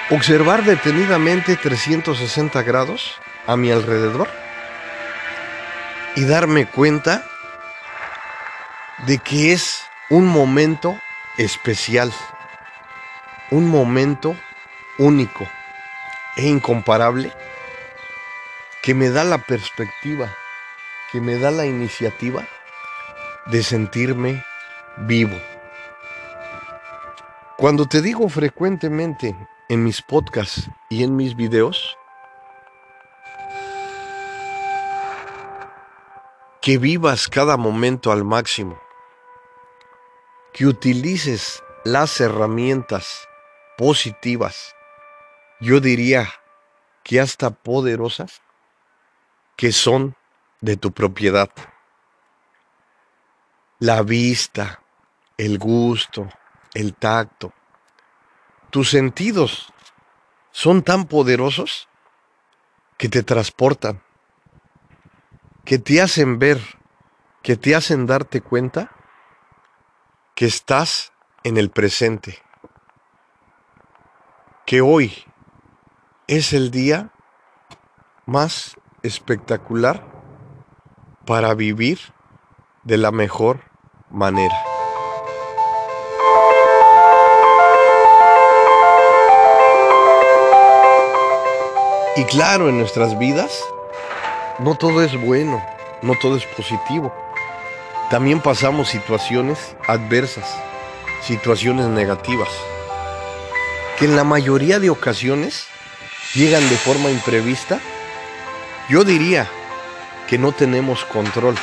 observar 0.10 0.64
detenidamente 0.64 1.58
360 1.58 2.64
grados 2.64 3.20
a 3.48 3.58
mi 3.58 3.70
alrededor. 3.70 4.30
Y 6.16 6.26
darme 6.26 6.68
cuenta 6.68 7.26
de 9.08 9.18
que 9.18 9.52
es 9.52 9.84
un 10.10 10.28
momento 10.28 10.98
especial, 11.38 12.14
un 13.50 13.68
momento 13.68 14.38
único 15.00 15.48
e 16.38 16.46
incomparable 16.46 17.34
que 18.84 18.94
me 18.94 19.10
da 19.10 19.24
la 19.24 19.38
perspectiva, 19.38 20.36
que 21.10 21.22
me 21.22 21.40
da 21.40 21.52
la 21.52 21.66
iniciativa 21.66 22.46
de 23.46 23.64
sentirme 23.64 24.44
vivo. 24.98 25.40
Cuando 27.58 27.86
te 27.86 28.02
digo 28.02 28.28
frecuentemente 28.28 29.38
en 29.70 29.84
mis 29.86 30.02
podcasts 30.02 30.70
y 30.90 31.06
en 31.06 31.16
mis 31.16 31.34
videos 31.34 31.98
que 36.62 36.78
vivas 36.78 37.30
cada 37.30 37.56
momento 37.56 38.12
al 38.12 38.26
máximo, 38.26 38.78
que 40.52 40.66
utilices 40.66 41.64
las 41.86 42.20
herramientas 42.20 43.30
positivas, 43.78 44.76
yo 45.62 45.80
diría 45.80 46.28
que 47.06 47.22
hasta 47.22 47.50
poderosas, 47.50 48.42
que 49.56 49.72
son 49.72 50.16
de 50.62 50.78
tu 50.78 50.92
propiedad. 50.92 51.50
La 53.80 54.02
vista, 54.02 54.82
el 55.38 55.60
gusto, 55.60 56.30
el 56.74 56.96
tacto, 56.96 57.54
tus 58.70 58.90
sentidos 58.90 59.74
son 60.52 60.84
tan 60.84 61.06
poderosos 61.06 61.88
que 62.98 63.10
te 63.10 63.24
transportan, 63.24 64.02
que 65.66 65.80
te 65.80 66.02
hacen 66.02 66.40
ver, 66.40 66.60
que 67.42 67.58
te 67.58 67.76
hacen 67.76 68.06
darte 68.06 68.42
cuenta 68.42 68.92
que 70.36 70.46
estás 70.46 71.12
en 71.44 71.58
el 71.58 71.70
presente, 71.70 72.42
que 74.66 74.82
hoy 74.82 75.26
es 76.28 76.54
el 76.54 76.72
día 76.72 77.12
más 78.26 78.76
espectacular 79.04 80.04
para 81.26 81.54
vivir 81.54 82.00
de 82.84 82.98
la 82.98 83.12
mejor 83.12 83.60
manera. 84.10 84.56
Y 92.16 92.24
claro, 92.26 92.70
en 92.70 92.78
nuestras 92.78 93.18
vidas 93.18 93.64
no 94.60 94.76
todo 94.76 95.02
es 95.02 95.20
bueno, 95.20 95.64
no 96.02 96.14
todo 96.22 96.38
es 96.38 96.46
positivo. 96.46 97.14
También 98.10 98.40
pasamos 98.40 98.90
situaciones 98.90 99.76
adversas, 99.88 100.56
situaciones 101.22 101.88
negativas, 101.88 102.50
que 103.98 104.06
en 104.06 104.16
la 104.16 104.24
mayoría 104.24 104.80
de 104.80 104.92
ocasiones 104.92 105.66
llegan 106.36 106.62
de 106.70 106.78
forma 106.78 107.10
imprevista. 107.10 107.80
Yo 108.90 109.06
diría 109.06 109.48
que 110.28 110.38
no 110.38 110.52
tenemos 110.52 111.06
control. 111.06 111.56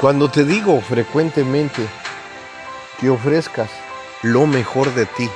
Cuando 0.00 0.30
te 0.30 0.44
digo 0.44 0.80
frecuentemente 0.80 1.86
que 3.00 3.10
ofrezcas 3.10 3.70
lo 4.22 4.46
mejor 4.46 4.94
de 4.94 5.06
ti 5.06 5.28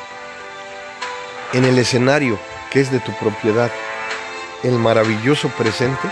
en 1.53 1.65
el 1.65 1.79
escenario 1.79 2.39
que 2.71 2.81
es 2.81 2.93
de 2.93 3.01
tu 3.01 3.13
propiedad, 3.17 3.71
el 4.63 4.73
maravilloso 4.73 5.49
presente, 5.51 6.09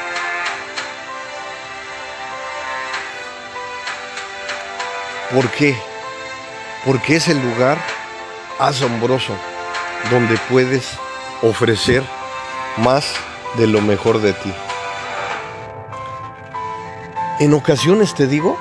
¿por 5.32 5.48
qué? 5.50 5.76
Porque 6.84 7.16
es 7.16 7.28
el 7.28 7.40
lugar 7.40 7.78
asombroso 8.58 9.34
donde 10.10 10.36
puedes 10.50 10.98
ofrecer 11.42 12.02
más 12.78 13.14
de 13.56 13.66
lo 13.66 13.80
mejor 13.80 14.20
de 14.20 14.32
ti. 14.32 14.52
En 17.40 17.54
ocasiones 17.54 18.14
te 18.14 18.26
digo 18.26 18.58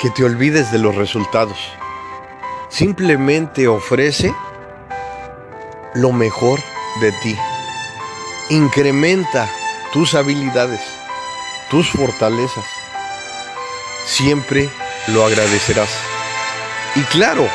que 0.00 0.10
te 0.10 0.24
olvides 0.24 0.70
de 0.70 0.78
los 0.78 0.94
resultados. 0.94 1.58
Simplemente 2.68 3.66
ofrece 3.66 4.34
lo 5.94 6.12
mejor 6.12 6.60
de 7.00 7.12
ti. 7.12 7.36
Incrementa 8.50 9.48
tus 9.92 10.14
habilidades, 10.14 10.80
tus 11.70 11.88
fortalezas. 11.90 12.64
Siempre 14.04 14.68
lo 15.08 15.24
agradecerás. 15.24 16.05
Y 16.96 17.02
claro, 17.10 17.46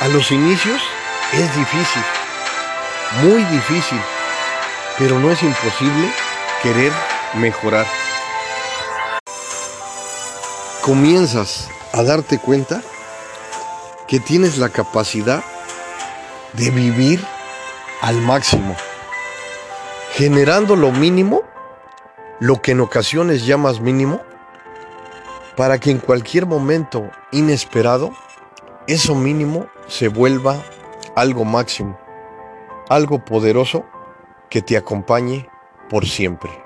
a 0.00 0.08
los 0.08 0.32
inicios 0.32 0.82
es 1.32 1.56
difícil, 1.56 2.02
muy 3.22 3.44
difícil, 3.44 4.00
pero 4.98 5.20
no 5.20 5.30
es 5.30 5.40
imposible 5.44 6.10
querer 6.60 6.92
mejorar. 7.34 7.86
Comienzas 10.82 11.68
a 11.92 12.02
darte 12.02 12.38
cuenta 12.38 12.82
que 14.08 14.18
tienes 14.18 14.58
la 14.58 14.70
capacidad 14.70 15.44
de 16.54 16.70
vivir 16.70 17.24
al 18.02 18.16
máximo, 18.16 18.74
generando 20.14 20.74
lo 20.74 20.90
mínimo, 20.90 21.42
lo 22.40 22.60
que 22.60 22.72
en 22.72 22.80
ocasiones 22.80 23.46
llamas 23.46 23.78
mínimo, 23.78 24.20
para 25.56 25.78
que 25.78 25.92
en 25.92 25.98
cualquier 25.98 26.46
momento 26.46 27.08
inesperado, 27.30 28.12
eso 28.86 29.14
mínimo 29.14 29.66
se 29.86 30.08
vuelva 30.08 30.62
algo 31.16 31.44
máximo, 31.44 31.98
algo 32.88 33.24
poderoso 33.24 33.84
que 34.50 34.62
te 34.62 34.76
acompañe 34.76 35.48
por 35.88 36.06
siempre. 36.06 36.64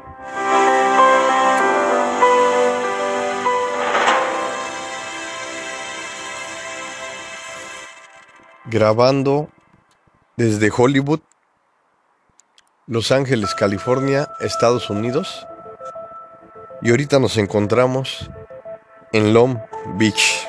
grabando 8.69 9.49
desde 10.37 10.71
Hollywood, 10.75 11.21
Los 12.87 13.13
Ángeles, 13.13 13.55
California, 13.55 14.29
Estados 14.41 14.91
Unidos. 14.91 15.47
Y 16.83 16.91
ahorita 16.91 17.19
nos 17.19 17.37
encontramos 17.39 18.31
en 19.13 19.35
Long 19.35 19.59
Beach. 19.97 20.47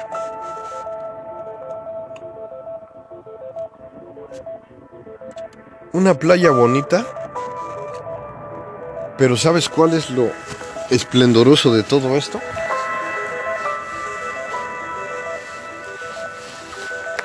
Una 5.92 6.14
playa 6.14 6.52
bonita, 6.52 7.06
pero 9.18 9.36
¿sabes 9.36 9.70
cuál 9.70 9.94
es 9.94 10.10
lo 10.10 10.32
esplendoroso 10.90 11.74
de 11.74 11.84
todo 11.84 12.16
esto? 12.16 12.40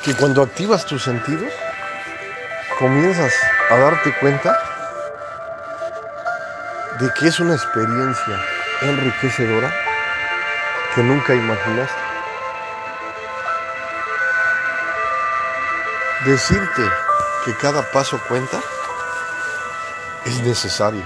que 0.04 0.14
cuando 0.14 0.42
activas 0.42 0.84
tus 0.84 1.02
sentidos, 1.02 1.50
comienzas 2.78 3.32
a 3.70 3.76
darte 3.78 4.12
cuenta 4.20 4.54
de 7.00 7.10
que 7.18 7.28
es 7.28 7.40
una 7.40 7.54
experiencia 7.54 8.38
enriquecedora 8.82 9.72
que 10.94 11.02
nunca 11.02 11.34
imaginaste. 11.34 11.98
Decirte 16.26 16.82
que 17.44 17.54
cada 17.56 17.90
paso 17.90 18.18
cuenta 18.26 18.60
es 20.24 20.40
necesario, 20.40 21.02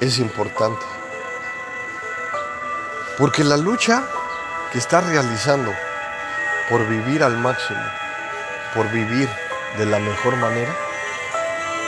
es 0.00 0.18
importante. 0.18 0.86
Porque 3.18 3.42
la 3.42 3.56
lucha 3.56 4.04
que 4.72 4.78
estás 4.78 5.04
realizando 5.04 5.74
por 6.68 6.86
vivir 6.86 7.24
al 7.24 7.36
máximo, 7.36 7.82
por 8.74 8.88
vivir 8.90 9.28
de 9.76 9.86
la 9.86 9.98
mejor 9.98 10.36
manera, 10.36 10.72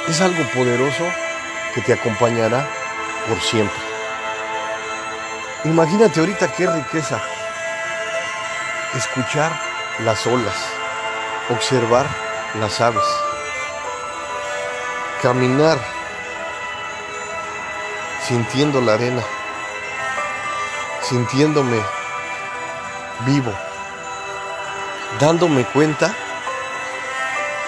es 0.08 0.20
algo 0.20 0.42
poderoso 0.52 1.04
que 1.74 1.80
te 1.82 1.92
acompañará 1.92 2.68
por 3.28 3.40
siempre. 3.40 3.78
Imagínate 5.64 6.18
ahorita 6.18 6.52
qué 6.52 6.66
riqueza 6.66 7.22
escuchar 8.96 9.52
las 10.00 10.26
olas, 10.26 10.56
observar 11.50 12.06
las 12.58 12.80
aves, 12.80 13.04
caminar 15.22 15.78
sintiendo 18.26 18.80
la 18.80 18.94
arena, 18.94 19.22
sintiéndome 21.02 21.80
vivo 23.26 23.52
dándome 25.20 25.64
cuenta 25.64 26.12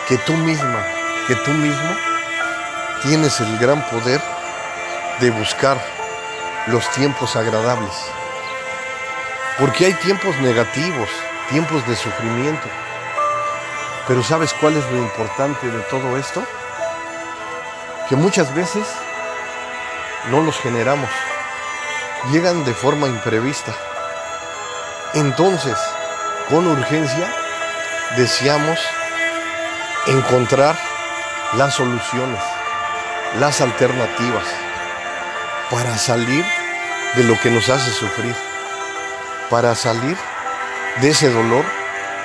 que 0.09 0.17
tú 0.19 0.33
misma, 0.35 0.85
que 1.27 1.35
tú 1.37 1.51
mismo 1.53 1.97
tienes 3.03 3.41
el 3.41 3.59
gran 3.59 3.83
poder 3.89 4.21
de 5.21 5.31
buscar 5.31 5.79
los 6.67 6.89
tiempos 6.93 7.37
agradables. 7.37 7.95
Porque 9.59 9.87
hay 9.87 9.95
tiempos 9.95 10.37
negativos, 10.41 11.09
tiempos 11.51 11.87
de 11.87 11.95
sufrimiento. 11.95 12.67
Pero 14.09 14.23
¿sabes 14.23 14.53
cuál 14.55 14.77
es 14.77 14.85
lo 14.91 14.99
importante 14.99 15.71
de 15.71 15.81
todo 15.83 16.17
esto? 16.19 16.45
Que 18.09 18.17
muchas 18.17 18.55
veces 18.55 18.87
no 20.31 20.43
los 20.43 20.59
generamos. 20.59 21.11
Llegan 22.31 22.65
de 22.65 22.75
forma 22.75 23.09
imprevista. 23.09 23.73
Entonces, 25.15 25.77
con 26.49 26.67
urgencia 26.67 27.33
deseamos 28.17 28.79
encontrar 30.07 30.77
las 31.55 31.75
soluciones, 31.75 32.43
las 33.39 33.61
alternativas 33.61 34.45
para 35.71 35.97
salir 35.97 36.45
de 37.15 37.25
lo 37.25 37.39
que 37.41 37.51
nos 37.51 37.69
hace 37.69 37.91
sufrir, 37.91 38.35
para 39.51 39.75
salir 39.75 40.17
de 41.01 41.11
ese 41.11 41.31
dolor 41.31 41.65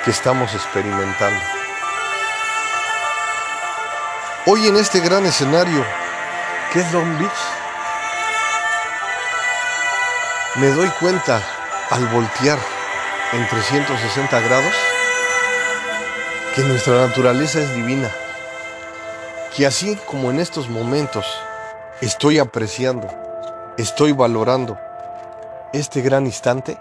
que 0.04 0.10
estamos 0.10 0.54
experimentando. 0.54 1.59
Hoy 4.46 4.66
en 4.66 4.76
este 4.78 5.00
gran 5.00 5.26
escenario, 5.26 5.84
que 6.72 6.80
es 6.80 6.92
Long 6.94 7.18
Beach, 7.18 7.30
me 10.56 10.68
doy 10.68 10.88
cuenta 10.98 11.42
al 11.90 12.06
voltear 12.06 12.58
en 13.34 13.46
360 13.46 14.40
grados 14.40 14.72
que 16.56 16.62
nuestra 16.62 17.06
naturaleza 17.06 17.60
es 17.60 17.74
divina, 17.74 18.10
que 19.54 19.66
así 19.66 19.94
como 20.06 20.30
en 20.30 20.40
estos 20.40 20.70
momentos 20.70 21.26
estoy 22.00 22.38
apreciando, 22.38 23.08
estoy 23.76 24.12
valorando 24.12 24.78
este 25.74 26.00
gran 26.00 26.24
instante, 26.24 26.78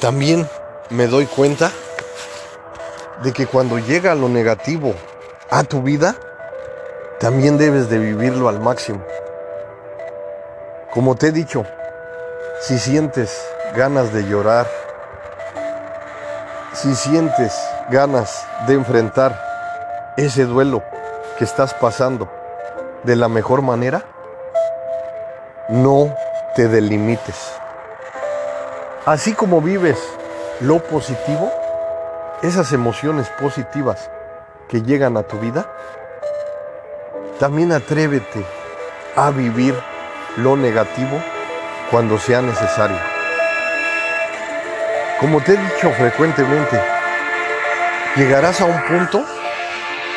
también 0.00 0.48
me 0.90 1.06
doy 1.06 1.26
cuenta 1.26 1.70
de 3.22 3.32
que 3.32 3.46
cuando 3.46 3.78
llega 3.78 4.16
lo 4.16 4.28
negativo 4.28 4.96
a 5.52 5.64
tu 5.64 5.82
vida, 5.82 6.16
también 7.20 7.58
debes 7.58 7.90
de 7.90 7.98
vivirlo 7.98 8.48
al 8.48 8.58
máximo. 8.58 9.02
Como 10.90 11.14
te 11.14 11.26
he 11.26 11.30
dicho, 11.30 11.66
si 12.62 12.78
sientes 12.78 13.38
ganas 13.76 14.14
de 14.14 14.24
llorar, 14.24 14.66
si 16.72 16.94
sientes 16.94 17.52
ganas 17.90 18.46
de 18.66 18.72
enfrentar 18.72 19.38
ese 20.16 20.46
duelo 20.46 20.82
que 21.36 21.44
estás 21.44 21.74
pasando 21.74 22.30
de 23.02 23.14
la 23.14 23.28
mejor 23.28 23.60
manera, 23.60 24.04
no 25.68 26.16
te 26.56 26.66
delimites. 26.66 27.52
Así 29.04 29.34
como 29.34 29.60
vives 29.60 29.98
lo 30.60 30.78
positivo, 30.78 31.52
esas 32.40 32.72
emociones 32.72 33.28
positivas 33.38 34.08
que 34.72 34.80
llegan 34.80 35.18
a 35.18 35.22
tu 35.22 35.38
vida, 35.38 35.70
también 37.38 37.72
atrévete 37.72 38.42
a 39.14 39.30
vivir 39.30 39.74
lo 40.38 40.56
negativo 40.56 41.20
cuando 41.90 42.18
sea 42.18 42.40
necesario. 42.40 42.96
Como 45.20 45.42
te 45.42 45.52
he 45.52 45.56
dicho 45.58 45.90
frecuentemente, 45.90 46.82
llegarás 48.16 48.62
a 48.62 48.64
un 48.64 48.82
punto 48.84 49.22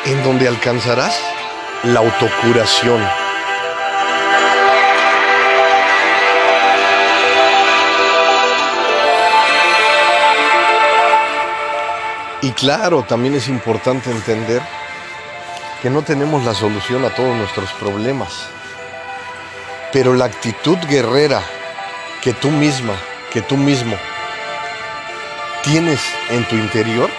en 0.06 0.24
donde 0.24 0.48
alcanzarás 0.48 1.20
la 1.82 2.00
autocuración. 2.00 3.25
Y 12.46 12.52
claro, 12.52 13.02
también 13.02 13.34
es 13.34 13.48
importante 13.48 14.08
entender 14.08 14.62
que 15.82 15.90
no 15.90 16.02
tenemos 16.02 16.44
la 16.44 16.54
solución 16.54 17.04
a 17.04 17.10
todos 17.10 17.34
nuestros 17.34 17.72
problemas. 17.72 18.46
Pero 19.92 20.14
la 20.14 20.26
actitud 20.26 20.78
guerrera 20.88 21.42
que 22.22 22.32
tú 22.34 22.52
misma, 22.52 22.94
que 23.32 23.42
tú 23.42 23.56
mismo 23.56 23.96
tienes 25.64 26.00
en 26.30 26.44
tu 26.44 26.54
interior, 26.54 27.10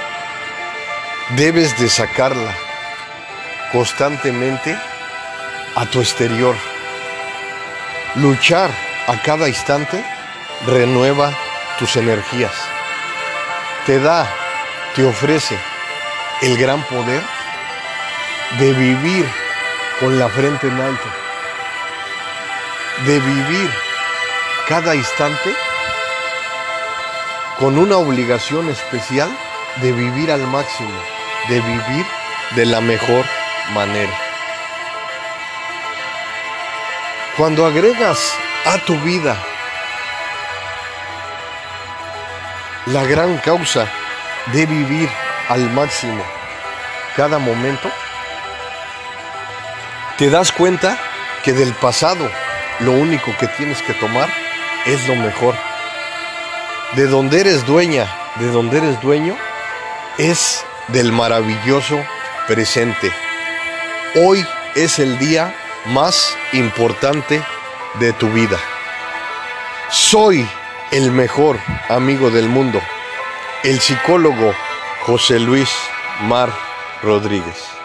debes 1.35 1.77
de 1.77 1.89
sacarla 1.89 2.55
constantemente 3.73 4.79
a 5.75 5.85
tu 5.87 5.99
exterior. 5.99 6.55
Luchar 8.15 8.71
a 9.07 9.21
cada 9.23 9.49
instante 9.49 10.01
renueva 10.65 11.33
tus 11.79 11.97
energías. 11.97 12.53
Te 13.85 13.99
da, 13.99 14.25
te 14.97 15.05
ofrece 15.05 15.55
el 16.41 16.57
gran 16.57 16.81
poder 16.85 17.21
de 18.57 18.73
vivir 18.73 19.29
con 19.99 20.17
la 20.17 20.27
frente 20.27 20.65
en 20.65 20.81
alto, 20.81 21.07
de 23.05 23.19
vivir 23.19 23.69
cada 24.67 24.95
instante 24.95 25.53
con 27.59 27.77
una 27.77 27.97
obligación 27.97 28.69
especial 28.69 29.29
de 29.83 29.91
vivir 29.91 30.31
al 30.31 30.41
máximo, 30.47 30.99
de 31.47 31.61
vivir 31.61 32.05
de 32.55 32.65
la 32.65 32.81
mejor 32.81 33.23
manera. 33.75 34.17
Cuando 37.37 37.67
agregas 37.67 38.33
a 38.65 38.79
tu 38.79 38.99
vida 39.01 39.37
la 42.87 43.03
gran 43.03 43.37
causa 43.37 43.87
de 44.53 44.65
vivir 44.65 45.09
al 45.49 45.69
máximo 45.71 46.23
cada 47.15 47.39
momento, 47.39 47.89
te 50.17 50.29
das 50.29 50.51
cuenta 50.51 50.97
que 51.43 51.53
del 51.53 51.73
pasado 51.73 52.29
lo 52.79 52.91
único 52.91 53.35
que 53.39 53.47
tienes 53.47 53.81
que 53.81 53.93
tomar 53.93 54.29
es 54.85 55.07
lo 55.07 55.15
mejor. 55.15 55.55
De 56.93 57.07
donde 57.07 57.41
eres 57.41 57.65
dueña, 57.65 58.07
de 58.35 58.47
donde 58.47 58.77
eres 58.77 59.01
dueño, 59.01 59.35
es 60.17 60.63
del 60.89 61.11
maravilloso 61.11 61.99
presente. 62.47 63.11
Hoy 64.15 64.45
es 64.75 64.99
el 64.99 65.17
día 65.17 65.53
más 65.87 66.35
importante 66.53 67.41
de 67.95 68.13
tu 68.13 68.29
vida. 68.29 68.57
Soy 69.89 70.47
el 70.91 71.11
mejor 71.11 71.59
amigo 71.89 72.29
del 72.29 72.47
mundo, 72.47 72.81
el 73.67 73.81
psicólogo 73.81 74.53
José 75.05 75.41
Luis 75.41 75.69
Mar 76.21 76.49
Rodríguez. 77.03 77.76